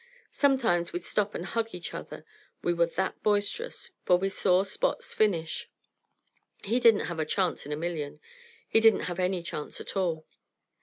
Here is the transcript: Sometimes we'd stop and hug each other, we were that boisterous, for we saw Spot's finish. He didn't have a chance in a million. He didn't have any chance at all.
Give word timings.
Sometimes 0.33 0.91
we'd 0.91 1.03
stop 1.03 1.35
and 1.35 1.45
hug 1.45 1.75
each 1.75 1.93
other, 1.93 2.25
we 2.63 2.73
were 2.73 2.87
that 2.87 3.21
boisterous, 3.21 3.91
for 4.03 4.17
we 4.17 4.29
saw 4.29 4.63
Spot's 4.63 5.13
finish. 5.13 5.69
He 6.63 6.79
didn't 6.79 7.05
have 7.05 7.19
a 7.19 7.23
chance 7.23 7.67
in 7.67 7.71
a 7.71 7.75
million. 7.77 8.19
He 8.67 8.79
didn't 8.79 9.01
have 9.01 9.19
any 9.19 9.43
chance 9.43 9.79
at 9.79 9.95
all. 9.95 10.25